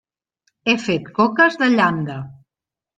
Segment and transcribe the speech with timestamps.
[0.71, 2.21] He fet coques de llanda.